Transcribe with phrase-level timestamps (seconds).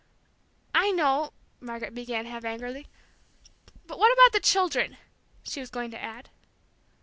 [0.73, 2.87] "I know," Margaret began, half angrily;
[3.85, 4.97] "but what about the children?"
[5.43, 6.29] she was going to add.